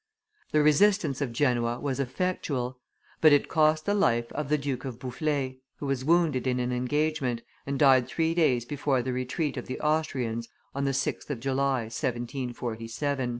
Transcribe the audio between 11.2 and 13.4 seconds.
of July, 1747.